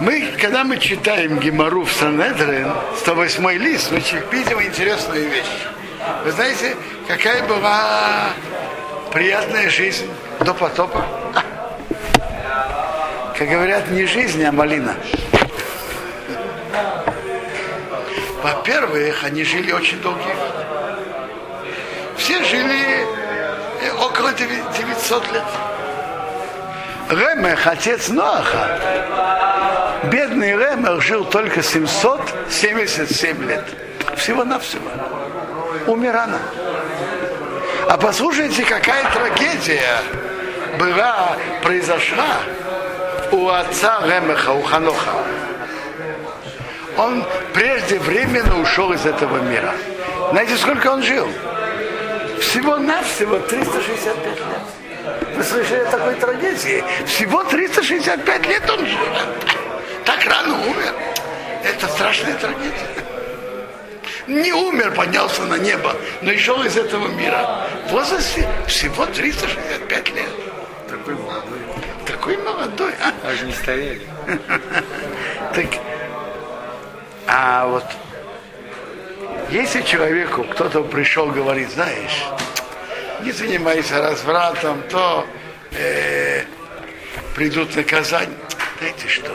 Мы, 0.03 0.35
когда 0.37 0.65
мы 0.65 0.79
читаем 0.79 1.39
Гемору 1.39 1.85
в 1.85 1.93
Санедрин, 1.93 2.73
108 2.99 3.53
лист, 3.53 3.93
мы 3.93 3.99
видим 4.33 4.61
интересную 4.61 5.31
вещь. 5.31 5.47
Вы 6.25 6.33
знаете, 6.33 6.75
какая 7.07 7.45
была 7.45 8.31
приятная 9.13 9.71
жизнь 9.71 10.11
до 10.41 10.55
потопа? 10.55 11.07
Как 13.39 13.49
говорят, 13.49 13.93
не 13.93 14.05
жизнь, 14.07 14.43
а 14.43 14.51
малина. 14.51 14.97
Во-первых, 18.43 19.23
они 19.23 19.45
жили 19.45 19.71
очень 19.71 20.01
долгие. 20.01 20.35
Все 22.17 22.43
жили 22.43 23.07
около 24.01 24.33
900 24.33 25.33
лет. 25.33 25.45
Ремех, 27.09 27.67
отец 27.67 28.09
Ноаха, 28.09 28.81
бедный 30.11 30.53
Ремех 30.53 31.03
жил 31.03 31.25
только 31.25 31.63
777 31.63 33.49
лет. 33.49 33.65
Всего-навсего. 34.17 34.91
Умер 35.87 36.13
рано. 36.13 36.39
А 37.89 37.97
послушайте, 37.97 38.65
какая 38.65 39.05
трагедия 39.13 39.99
была, 40.79 41.37
произошла 41.63 42.39
у 43.33 43.49
отца 43.49 44.01
Ремеха, 44.05 44.51
у 44.51 44.63
Ханоха. 44.63 45.25
Он 46.97 47.25
преждевременно 47.55 48.61
ушел 48.61 48.93
из 48.93 49.07
этого 49.07 49.39
мира. 49.39 49.75
Знаете, 50.31 50.57
сколько 50.57 50.89
он 50.89 51.03
жил? 51.03 51.27
Всего-навсего 52.41 53.39
365 53.39 54.27
лет. 54.27 54.43
Вы 55.37 55.43
слышали 55.43 55.81
о 55.81 55.91
такой 55.91 56.15
трагедии? 56.15 56.85
Всего 57.07 57.43
365 57.45 58.47
лет 58.47 58.71
он 58.71 58.87
жил. 58.87 58.99
Так 60.05 60.25
рано 60.27 60.55
умер. 60.67 60.95
Это 61.65 61.87
страшная 61.89 62.35
трагедия. 62.35 62.89
Не 64.27 64.53
умер, 64.53 64.95
поднялся 64.95 65.43
на 65.43 65.59
небо, 65.59 65.97
но 66.23 66.31
и 66.31 66.39
шел 66.39 66.63
из 66.63 66.77
этого 66.77 67.09
мира. 67.09 67.67
В 67.89 67.93
возрасте 67.93 68.49
всего 68.67 69.07
365 69.07 70.15
лет. 70.15 70.29
Такой 70.89 71.15
молодой. 71.15 71.59
Такой 72.07 72.37
молодой, 72.37 72.93
а? 73.03 73.29
Аж 73.29 73.43
не 73.43 73.53
стояли. 73.53 74.03
Так, 75.55 75.67
а 77.27 77.67
вот 77.67 77.85
если 79.51 79.83
человеку 79.83 80.45
кто-то 80.45 80.83
пришел, 80.83 81.27
говорит, 81.27 81.71
знаешь, 81.71 82.25
не 83.23 83.33
занимайся 83.33 84.01
развратом, 84.01 84.83
то 84.89 85.27
э, 85.73 86.45
придут 87.35 87.77
наказания. 87.77 88.37
Знаете 88.79 89.09
что? 89.09 89.35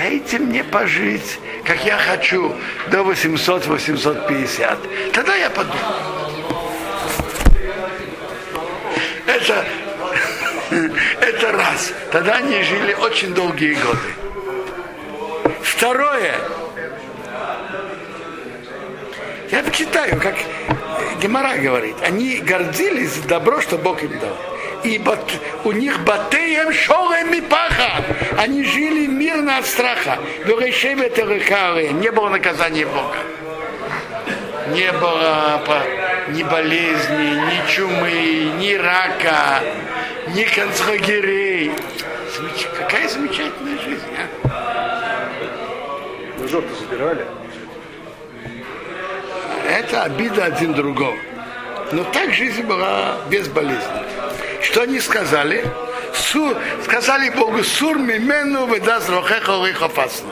Дайте 0.00 0.38
мне 0.38 0.64
пожить, 0.64 1.38
как 1.62 1.84
я 1.84 1.98
хочу, 1.98 2.54
до 2.90 3.00
800-850. 3.00 5.12
Тогда 5.12 5.36
я 5.36 5.50
подумаю. 5.50 5.78
Это, 9.26 9.66
это 11.20 11.52
раз. 11.52 11.92
Тогда 12.10 12.36
они 12.36 12.62
жили 12.62 12.94
очень 12.94 13.34
долгие 13.34 13.74
годы. 13.74 15.54
Второе. 15.62 16.34
Я 19.50 19.70
читаю, 19.70 20.18
как 20.18 20.36
Гемора 21.20 21.58
говорит, 21.58 21.96
они 22.02 22.38
гордились 22.38 23.16
добро, 23.28 23.60
что 23.60 23.76
Бог 23.76 24.02
им 24.02 24.18
дал. 24.18 24.34
И 24.82 24.98
бат, 24.98 25.20
у 25.64 25.72
них 25.72 26.00
батеем 26.04 26.72
шорем 26.72 27.34
и 27.34 27.40
паха. 27.40 28.02
Они 28.38 28.64
жили 28.64 29.06
мирно 29.06 29.58
от 29.58 29.66
страха. 29.66 30.18
Не 30.46 32.10
было 32.10 32.28
наказания 32.28 32.86
Бога. 32.86 33.18
Не 34.68 34.92
было 34.92 35.62
ни 36.28 36.42
болезни, 36.44 37.34
ни 37.34 37.70
чумы, 37.70 38.52
ни 38.58 38.74
рака, 38.74 39.60
ни 40.28 40.44
концлагерей. 40.44 41.72
Какая 42.78 43.08
замечательная 43.08 43.78
жизнь, 43.78 44.06
а? 44.16 45.30
Вы 46.38 46.48
жопу 46.48 46.68
забирали? 46.74 47.26
Это 49.68 50.04
обида 50.04 50.44
один 50.46 50.72
другого. 50.72 51.16
Но 51.92 52.04
так 52.04 52.32
жизнь 52.32 52.62
была 52.62 53.16
без 53.28 53.48
болезни. 53.48 54.09
Что 54.62 54.82
они 54.82 55.00
сказали? 55.00 55.64
Сур, 56.14 56.56
сказали 56.84 57.30
Богу, 57.30 57.62
сур 57.64 57.98
мимену 57.98 58.66
выдаст 58.66 59.08
рохеха 59.08 59.54
опасно. 59.84 60.30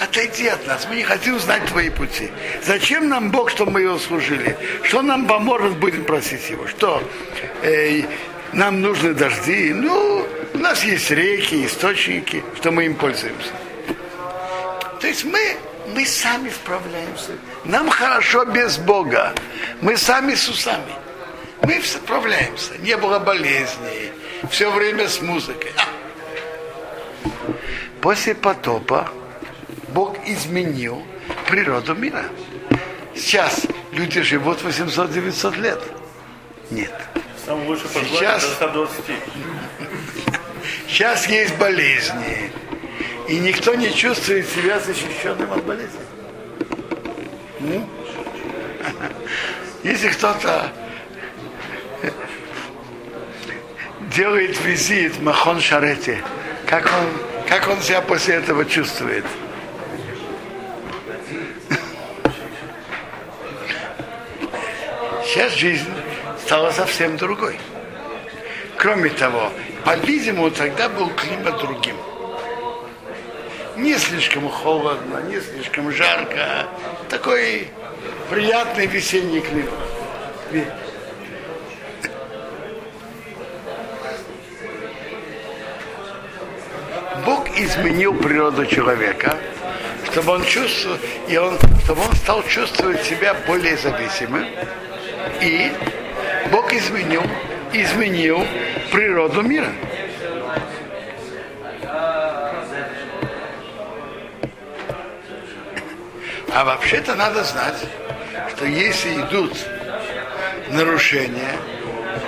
Отойди 0.00 0.48
от 0.48 0.66
нас, 0.66 0.86
мы 0.88 0.96
не 0.96 1.02
хотим 1.02 1.38
знать 1.38 1.64
твои 1.66 1.90
пути. 1.90 2.30
Зачем 2.64 3.08
нам 3.08 3.30
Бог, 3.30 3.50
чтобы 3.50 3.72
мы 3.72 3.82
его 3.82 3.98
служили? 3.98 4.56
Что 4.82 5.02
нам 5.02 5.26
поможет, 5.26 5.76
будем 5.76 6.04
просить 6.04 6.50
его? 6.50 6.66
Что? 6.66 7.02
Э, 7.62 8.02
нам 8.52 8.80
нужны 8.80 9.14
дожди. 9.14 9.72
Ну, 9.72 10.26
у 10.54 10.58
нас 10.58 10.84
есть 10.84 11.10
реки, 11.10 11.64
источники, 11.66 12.42
что 12.56 12.70
мы 12.70 12.86
им 12.86 12.94
пользуемся. 12.94 13.50
То 15.00 15.06
есть 15.06 15.24
мы, 15.24 15.56
мы 15.94 16.04
сами 16.04 16.50
справляемся. 16.50 17.32
Нам 17.64 17.88
хорошо 17.88 18.44
без 18.44 18.78
Бога. 18.78 19.32
Мы 19.80 19.96
сами 19.96 20.34
с 20.34 20.48
усами. 20.48 20.92
Мы 21.62 21.80
справляемся. 21.82 22.76
Не 22.78 22.96
было 22.96 23.18
болезней. 23.18 24.12
Все 24.50 24.70
время 24.70 25.08
с 25.08 25.20
музыкой. 25.20 25.70
А. 25.76 25.84
После 28.00 28.34
потопа 28.34 29.08
Бог 29.88 30.16
изменил 30.26 31.02
природу 31.48 31.94
мира. 31.94 32.24
Сейчас 33.14 33.62
люди 33.92 34.22
живут 34.22 34.62
800-900 34.62 35.60
лет. 35.60 35.80
Нет. 36.70 36.92
Самый 37.46 37.66
лучший 37.68 37.88
Сейчас- 37.88 38.42
до 38.42 38.54
120. 38.54 39.04
Сейчас 40.88 41.28
есть 41.28 41.56
болезни. 41.56 42.50
И 43.28 43.38
никто 43.38 43.74
не 43.74 43.92
чувствует 43.94 44.48
себя 44.48 44.80
защищенным 44.80 45.52
от 45.52 45.64
болезни. 45.64 46.00
Если 49.84 50.08
кто-то 50.08 50.72
делает 54.14 54.60
визит 54.64 55.20
Махон 55.22 55.60
Шарете, 55.60 56.22
как 56.66 56.84
он, 56.86 57.48
как 57.48 57.68
он 57.68 57.80
себя 57.80 58.02
после 58.02 58.34
этого 58.36 58.64
чувствует? 58.64 59.24
Сейчас 65.24 65.54
жизнь 65.54 65.88
стала 66.44 66.70
совсем 66.72 67.16
другой. 67.16 67.58
Кроме 68.76 69.10
того, 69.10 69.50
по-видимому, 69.84 70.50
тогда 70.50 70.88
был 70.88 71.08
климат 71.10 71.58
другим. 71.58 71.96
Не 73.76 73.96
слишком 73.96 74.48
холодно, 74.48 75.22
не 75.22 75.40
слишком 75.40 75.90
жарко. 75.92 76.66
Такой 77.08 77.68
приятный 78.28 78.86
весенний 78.86 79.40
климат. 79.40 79.72
Ве- 80.50 80.70
Бог 87.24 87.51
изменил 87.64 88.14
природу 88.14 88.66
человека, 88.66 89.36
чтобы 90.10 90.32
он 90.32 90.44
чувствовал, 90.44 90.98
и 91.28 91.36
он, 91.36 91.58
чтобы 91.84 92.02
он 92.02 92.12
стал 92.16 92.42
чувствовать 92.44 93.02
себя 93.04 93.34
более 93.46 93.76
зависимым. 93.76 94.46
И 95.40 95.72
Бог 96.50 96.72
изменил, 96.72 97.22
изменил 97.72 98.44
природу 98.90 99.42
мира. 99.42 99.72
А 106.54 106.64
вообще-то 106.64 107.14
надо 107.14 107.44
знать, 107.44 107.82
что 108.50 108.66
если 108.66 109.14
идут 109.22 109.56
нарушения, 110.68 111.56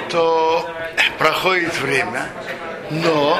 то 0.08 0.68
проходит 1.18 1.78
время, 1.80 2.26
но 2.90 3.38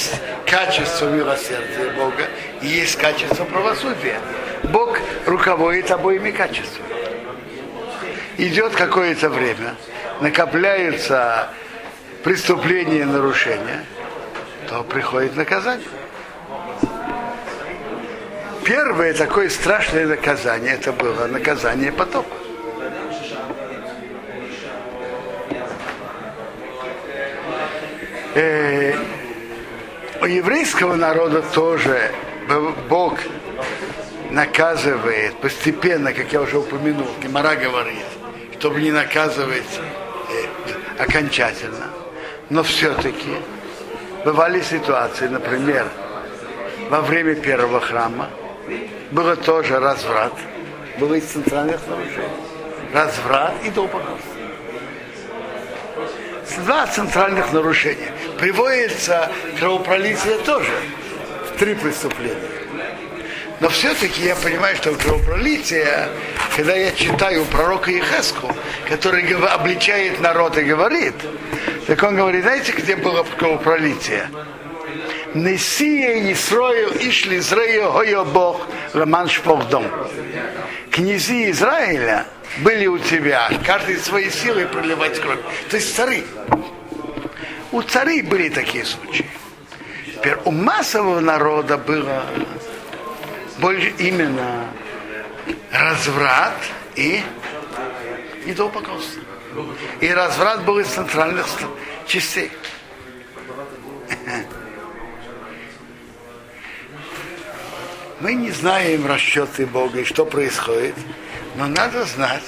есть 0.00 0.20
качество 0.46 1.08
милосердия 1.08 1.90
Бога 1.92 2.24
и 2.62 2.66
есть 2.66 2.96
качество 2.96 3.44
правосудия. 3.44 4.18
Бог 4.64 4.98
руководит 5.26 5.90
обоими 5.90 6.30
качествами. 6.30 6.88
Идет 8.38 8.74
какое-то 8.74 9.28
время, 9.28 9.74
накопляются 10.20 11.48
преступления 12.24 13.00
и 13.00 13.04
нарушения, 13.04 13.84
то 14.68 14.82
приходит 14.82 15.36
наказание. 15.36 15.86
Первое 18.64 19.12
такое 19.14 19.50
страшное 19.50 20.06
наказание, 20.06 20.74
это 20.74 20.92
было 20.92 21.26
наказание 21.26 21.92
потопа. 21.92 22.34
Э, 28.34 28.94
у 30.20 30.26
еврейского 30.26 30.96
народа 30.96 31.42
тоже 31.54 32.12
Бог 32.88 33.18
наказывает 34.30 35.36
постепенно, 35.40 36.12
как 36.12 36.32
я 36.32 36.42
уже 36.42 36.58
упомянул, 36.58 37.08
Гемора 37.22 37.56
говорит, 37.56 38.04
чтобы 38.58 38.80
не 38.82 38.90
наказывать 38.90 39.80
э, 40.28 41.02
окончательно. 41.02 41.86
Но 42.48 42.62
все-таки 42.62 43.36
бывали 44.24 44.60
ситуации, 44.60 45.26
например, 45.26 45.88
во 46.90 47.00
время 47.00 47.34
первого 47.34 47.80
храма 47.80 48.28
было 49.10 49.36
тоже 49.36 49.78
разврат, 49.80 50.34
было 50.98 51.14
из 51.14 51.24
центральных 51.24 51.80
нарушений. 51.88 52.28
Разврат 52.92 53.54
и 53.64 53.70
долбогорство. 53.70 54.39
Два 56.58 56.86
центральных 56.86 57.52
нарушения. 57.52 58.12
Приводится 58.38 59.30
кровопролитие 59.58 60.38
тоже 60.38 60.72
в 61.46 61.58
три 61.58 61.74
преступления. 61.74 62.36
Но 63.60 63.68
все-таки 63.68 64.24
я 64.24 64.34
понимаю, 64.36 64.76
что 64.76 64.94
кровопролитие, 64.94 66.08
когда 66.56 66.74
я 66.74 66.92
читаю 66.92 67.44
пророка 67.44 67.90
Ихеску, 67.90 68.54
который 68.88 69.22
обличает 69.34 70.20
народ 70.20 70.56
и 70.56 70.62
говорит, 70.62 71.14
так 71.86 72.02
он 72.02 72.16
говорит, 72.16 72.42
знаете, 72.42 72.72
где 72.72 72.96
было 72.96 73.24
кровопролитие? 73.38 74.28
Несия 75.34 76.32
Исроил 76.32 76.90
Ишли 76.98 77.38
Израил 77.38 77.92
Гойо 77.92 78.24
Бог 78.24 78.66
Роман 78.94 79.28
Шпохдом. 79.28 79.86
Князи 80.90 81.50
Израиля 81.50 82.26
были 82.58 82.86
у 82.86 82.98
тебя, 82.98 83.50
каждый 83.66 83.96
своей 83.98 84.30
силой 84.30 84.66
проливать 84.66 85.18
кровь. 85.20 85.38
То 85.70 85.76
есть 85.76 85.94
цари. 85.94 86.24
У 87.72 87.82
царей 87.82 88.22
были 88.22 88.48
такие 88.48 88.84
случаи. 88.84 89.30
Теперь 90.06 90.36
у 90.44 90.50
массового 90.50 91.20
народа 91.20 91.78
было 91.78 92.24
больше 93.58 93.92
именно 93.98 94.66
разврат 95.72 96.54
и 96.96 97.22
идолопоклонство. 98.46 99.22
И 100.00 100.08
разврат 100.08 100.64
был 100.64 100.78
из 100.80 100.88
центральных 100.88 101.46
ст- 101.46 101.66
частей. 102.06 102.50
Мы 108.20 108.34
не 108.34 108.50
знаем 108.50 109.06
расчеты 109.06 109.64
Бога 109.66 110.00
и 110.00 110.04
что 110.04 110.26
происходит, 110.26 110.94
но 111.54 111.66
надо 111.66 112.04
знать, 112.04 112.44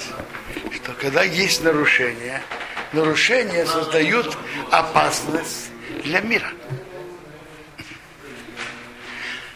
что 0.75 0.93
когда 0.93 1.23
есть 1.23 1.63
нарушения, 1.63 2.41
нарушения 2.91 3.65
создают 3.65 4.37
опасность 4.71 5.71
для 6.03 6.21
мира. 6.21 6.49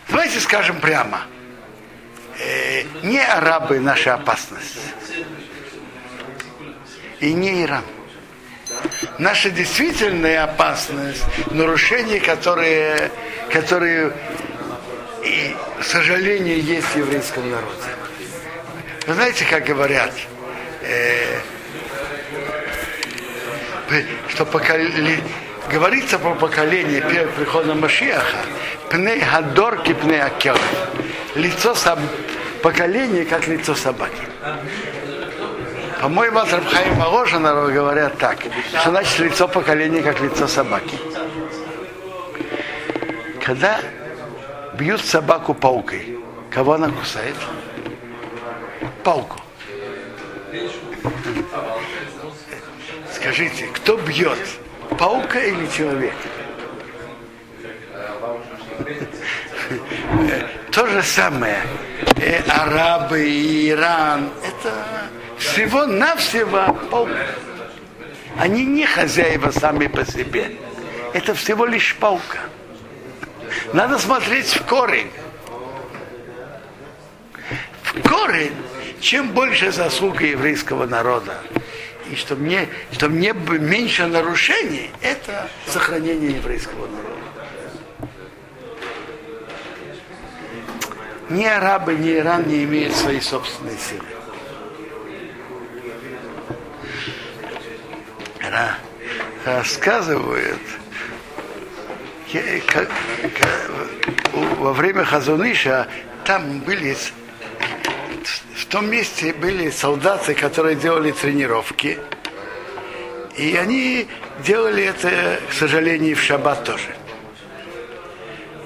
Давайте 0.09 0.39
скажем 0.39 0.79
прямо, 0.79 1.21
э, 2.39 2.83
не 3.03 3.19
арабы 3.19 3.79
наша 3.79 4.13
опасность, 4.13 4.79
и 7.19 7.33
не 7.33 7.63
Иран. 7.63 7.83
Наша 9.17 9.49
действительная 9.49 10.43
опасность, 10.43 11.23
нарушения, 11.51 12.19
которые, 12.19 13.11
которые 13.51 14.13
и, 15.23 15.55
к 15.79 15.83
сожалению, 15.83 16.61
есть 16.61 16.87
в 16.87 16.95
еврейском 16.95 17.49
народе. 17.49 18.06
Вы 19.07 19.13
знаете, 19.13 19.45
как 19.45 19.63
говорят, 19.63 20.11
э, 20.81 21.39
что 24.27 24.43
поколе- 24.43 25.23
говорится 25.71 26.19
про 26.19 26.35
поколение 26.35 26.99
перед 26.99 27.31
приходом 27.31 27.79
Машиаха, 27.79 28.35
пней 28.89 29.21
хадорки 29.21 29.93
пней 29.93 30.21
акел. 30.21 30.57
Лицо 31.35 31.73
соб... 31.73 31.99
поколения, 32.61 33.23
как 33.23 33.47
лицо 33.47 33.75
собаки. 33.75 34.27
По-моему, 36.01 36.39
от 36.39 36.51
Рабхаим 36.51 36.95
Моложина 36.95 37.53
говорят 37.71 38.17
так, 38.17 38.39
что 38.77 38.89
значит 38.89 39.19
лицо 39.19 39.47
поколения, 39.47 40.01
как 40.01 40.19
лицо 40.19 40.47
собаки. 40.47 40.99
Когда 43.41 43.79
бьют 44.73 44.99
собаку 44.99 45.53
палкой, 45.53 46.19
кого 46.51 46.73
она 46.73 46.89
кусает? 46.89 47.35
Палку. 49.07 49.39
Скажите, 53.13 53.67
кто 53.67 53.95
бьет, 53.95 54.37
паука 54.99 55.39
или 55.39 55.65
человека? 55.67 56.27
То 60.73 60.87
же 60.87 61.01
самое. 61.03 61.61
Э, 62.17 62.41
арабы 62.49 63.29
и 63.29 63.69
Иран, 63.69 64.29
это 64.45 64.73
всего-навсего 65.37 66.73
паук. 66.91 67.07
Они 68.37 68.65
не 68.65 68.85
хозяева 68.85 69.51
сами 69.51 69.87
по 69.87 70.03
себе. 70.03 70.57
Это 71.13 71.33
всего 71.33 71.65
лишь 71.65 71.95
паука. 71.95 72.39
Надо 73.71 73.99
смотреть 73.99 74.47
в 74.47 74.65
корень. 74.65 75.11
В 77.83 78.01
корень, 78.01 78.51
чем 78.99 79.31
больше 79.31 79.71
заслуга 79.71 80.25
еврейского 80.25 80.85
народа, 80.85 81.39
и 82.09 82.15
что 82.15 82.35
мне, 82.35 82.67
что 82.91 83.09
мне 83.09 83.33
меньше 83.33 84.07
нарушений, 84.07 84.89
это 85.01 85.49
сохранение 85.65 86.31
еврейского 86.31 86.87
народа. 86.87 87.07
Ни 91.29 91.43
арабы, 91.43 91.93
ни 91.95 92.13
Иран 92.15 92.47
не 92.47 92.63
имеют 92.63 92.95
своей 92.95 93.21
собственной 93.21 93.77
силы. 93.77 94.05
Рассказывают, 99.45 100.61
во 104.33 104.73
время 104.73 105.03
Хазуныша 105.05 105.87
там 106.25 106.59
были 106.59 106.95
в 108.67 108.69
том 108.69 108.89
месте 108.91 109.31
были 109.31 109.69
солдаты, 109.69 110.33
которые 110.33 110.75
делали 110.75 111.11
тренировки. 111.11 111.97
И 113.37 113.55
они 113.55 114.09
делали 114.45 114.83
это, 114.83 115.39
к 115.49 115.53
сожалению, 115.53 116.17
в 116.17 116.21
шаббат 116.21 116.65
тоже. 116.65 116.93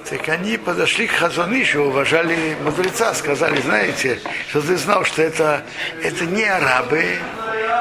Так 0.09 0.27
они 0.29 0.57
подошли 0.57 1.05
к 1.05 1.11
Хазунышу, 1.11 1.83
уважали 1.83 2.57
мудреца, 2.63 3.13
сказали, 3.13 3.61
знаете, 3.61 4.19
что 4.49 4.61
ты 4.61 4.75
знал, 4.75 5.05
что 5.05 5.21
это, 5.21 5.63
это 6.01 6.25
не 6.25 6.45
арабы, 6.45 7.05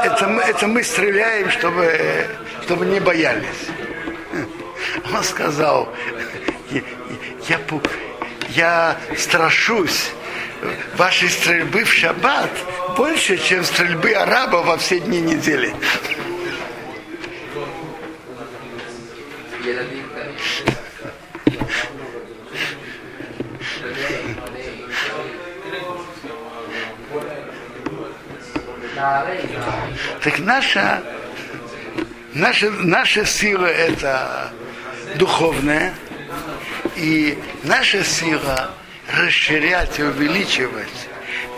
это, 0.04 0.26
это 0.46 0.66
мы 0.66 0.84
стреляем, 0.84 1.50
чтобы, 1.50 2.26
чтобы 2.64 2.84
не 2.84 3.00
боялись. 3.00 3.68
Он 5.10 5.24
сказал, 5.24 5.88
я, 6.70 6.82
я, 7.48 7.60
я 8.50 8.96
страшусь 9.16 10.10
вашей 10.96 11.28
стрельбы 11.30 11.84
в 11.84 11.92
шаббат 11.92 12.50
больше, 12.96 13.38
чем 13.38 13.64
стрельбы 13.64 14.12
арабов 14.12 14.66
во 14.66 14.76
все 14.76 15.00
дни 15.00 15.20
недели. 15.20 15.74
Так 30.22 30.38
наша, 30.40 31.02
наша, 32.34 32.70
наша 32.70 33.24
сила 33.24 33.66
это 33.66 34.52
духовная, 35.16 35.94
и 36.96 37.38
наша 37.64 38.04
сила 38.04 38.70
расширять 39.16 39.98
и 39.98 40.02
увеличивать 40.02 41.08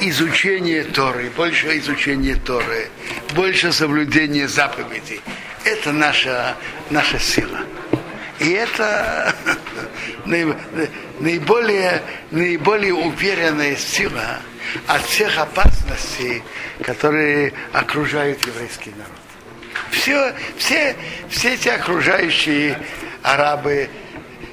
изучение 0.01 0.85
Торы, 0.85 1.31
больше 1.31 1.79
изучения 1.79 2.37
Торы, 2.37 2.89
больше 3.35 3.73
соблюдения 3.73 4.49
заповедей. 4.49 5.21
Это 5.65 5.93
наша, 5.93 6.57
наша 6.91 7.19
сила. 7.19 7.61
И 8.39 8.51
это 8.51 9.35
наиболее, 10.25 12.03
наиболее 12.31 12.95
уверенная 12.95 13.77
сила 13.77 14.41
от 14.87 15.03
всех 15.03 15.39
опасностей, 15.39 16.43
которые 16.83 17.53
окружают 17.73 18.45
еврейский 18.47 18.91
народ. 18.91 19.11
Все, 19.91 20.35
все, 20.57 20.97
все 21.29 21.55
эти 21.55 21.69
окружающие 21.69 22.79
арабы 23.23 23.89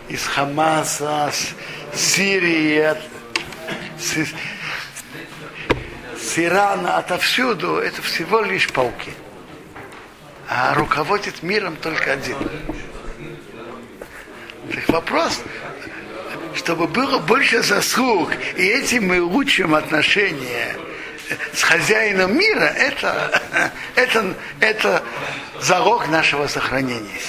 из 0.10 0.26
Хамаса, 0.26 1.32
с 1.32 1.54
Сирии, 1.96 2.80
от, 2.80 3.00
с 4.00 6.38
Ирана, 6.38 6.98
отовсюду, 6.98 7.78
это 7.78 8.02
всего 8.02 8.42
лишь 8.42 8.70
пауки. 8.70 9.14
А 10.48 10.74
руководит 10.74 11.44
миром 11.44 11.76
только 11.76 12.14
один. 12.14 12.38
Так 14.74 14.90
вопрос, 14.90 15.42
чтобы 16.56 16.88
было 16.88 17.20
больше 17.20 17.62
заслуг, 17.64 18.32
и 18.58 18.64
этим 18.64 19.08
мы 19.08 19.22
улучшим 19.22 19.76
отношения 19.76 20.76
с 21.54 21.64
хозяином 21.64 22.38
мира, 22.38 22.66
это, 22.66 23.42
это, 23.96 24.34
это 24.60 25.04
залог 25.62 26.10
нашего 26.10 26.48
сохранения. 26.48 27.20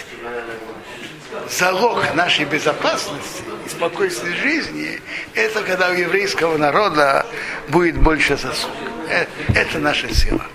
Залог 1.51 2.15
нашей 2.15 2.45
безопасности 2.45 3.43
и 3.67 3.69
спокойствия 3.69 4.35
жизни, 4.35 5.01
это 5.35 5.63
когда 5.63 5.91
у 5.91 5.95
еврейского 5.95 6.57
народа 6.57 7.27
будет 7.69 7.97
больше 7.97 8.37
заслуг. 8.37 8.73
Э, 9.09 9.27
это 9.55 9.79
наша 9.79 10.15
сила. 10.15 10.47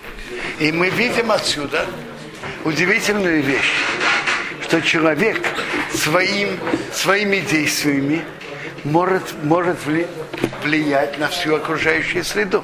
И 0.57 0.71
мы 0.71 0.89
видим 0.89 1.31
отсюда 1.31 1.85
удивительную 2.63 3.43
вещь, 3.43 3.73
что 4.63 4.81
человек 4.81 5.45
своим, 5.93 6.57
своими 6.93 7.41
действиями 7.41 8.23
может, 8.85 9.43
может 9.43 9.77
влиять 10.63 11.19
на 11.19 11.27
всю 11.27 11.55
окружающую 11.55 12.23
среду. 12.23 12.63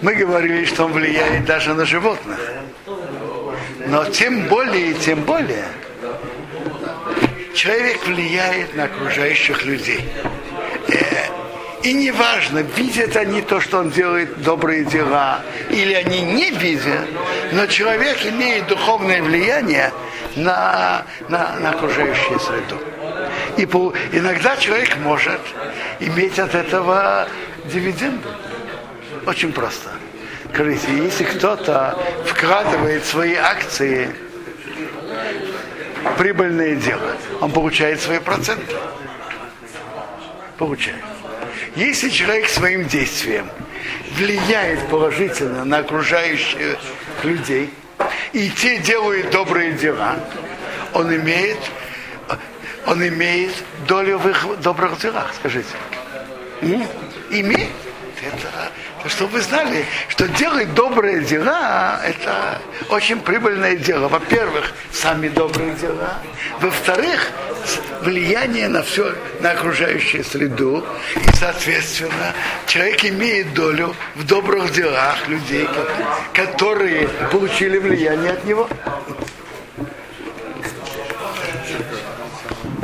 Мы 0.00 0.14
говорили, 0.14 0.64
что 0.64 0.86
он 0.86 0.94
влияет 0.94 1.44
даже 1.44 1.74
на 1.74 1.84
животных. 1.84 2.38
Но 3.86 4.06
тем 4.06 4.48
более 4.48 4.92
и 4.92 4.94
тем 4.94 5.22
более 5.24 5.66
человек 7.54 8.06
влияет 8.06 8.74
на 8.76 8.84
окружающих 8.84 9.64
людей. 9.64 10.08
Э, 10.88 11.20
и 11.82 11.92
неважно, 11.94 12.58
видят 12.58 13.16
они 13.16 13.40
то, 13.40 13.60
что 13.60 13.78
он 13.78 13.90
делает 13.90 14.42
добрые 14.42 14.84
дела, 14.84 15.40
или 15.70 15.94
они 15.94 16.20
не 16.20 16.50
видят, 16.50 17.08
но 17.52 17.66
человек 17.66 18.24
имеет 18.26 18.66
духовное 18.66 19.22
влияние 19.22 19.92
на, 20.36 21.04
на, 21.28 21.56
на 21.58 21.70
окружающую 21.70 22.38
среду. 22.38 22.78
И 23.56 23.66
по, 23.66 23.94
иногда 24.12 24.56
человек 24.56 24.96
может 24.98 25.40
иметь 26.00 26.38
от 26.38 26.54
этого 26.54 27.26
дивиденды. 27.64 28.28
Очень 29.26 29.52
просто. 29.52 29.90
Скажите, 30.52 30.96
если 30.96 31.24
кто-то 31.24 31.98
вкладывает 32.26 33.04
свои 33.04 33.34
акции 33.34 34.10
прибыльное 36.18 36.76
дело, 36.76 37.16
он 37.40 37.50
получает 37.52 38.00
свои 38.00 38.18
проценты. 38.18 38.74
Получает. 40.58 41.02
Если 41.76 42.08
человек 42.10 42.48
своим 42.48 42.86
действием 42.86 43.48
влияет 44.16 44.86
положительно 44.88 45.64
на 45.64 45.78
окружающих 45.78 46.78
людей, 47.22 47.72
и 48.32 48.50
те 48.50 48.78
делают 48.78 49.30
добрые 49.30 49.72
дела, 49.72 50.16
он 50.92 51.14
имеет, 51.14 51.58
он 52.86 53.06
имеет 53.06 53.52
долю 53.86 54.18
в 54.18 54.28
их 54.28 54.60
добрых 54.60 54.98
делах, 55.00 55.32
скажите. 55.34 55.68
Имеет. 56.62 57.70
Это, 58.22 58.59
чтобы 59.06 59.32
вы 59.32 59.40
знали, 59.40 59.84
что 60.08 60.28
делать 60.28 60.74
добрые 60.74 61.24
дела, 61.24 62.00
это 62.04 62.60
очень 62.90 63.20
прибыльное 63.20 63.76
дело. 63.76 64.08
Во-первых, 64.08 64.72
сами 64.92 65.28
добрые 65.28 65.74
дела. 65.74 66.20
Во-вторых, 66.60 67.30
влияние 68.02 68.68
на 68.68 68.82
все, 68.82 69.14
на 69.40 69.52
окружающую 69.52 70.24
среду. 70.24 70.84
И, 71.16 71.36
соответственно, 71.36 72.34
человек 72.66 73.04
имеет 73.04 73.54
долю 73.54 73.94
в 74.16 74.24
добрых 74.26 74.72
делах 74.72 75.28
людей, 75.28 75.68
которые 76.34 77.08
получили 77.30 77.78
влияние 77.78 78.32
от 78.32 78.44
него. 78.44 78.68